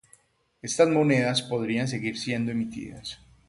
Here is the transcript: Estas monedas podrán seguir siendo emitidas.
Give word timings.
Estas 0.63 0.89
monedas 0.89 1.43
podrán 1.43 1.87
seguir 1.87 2.17
siendo 2.17 2.49
emitidas. 2.51 3.19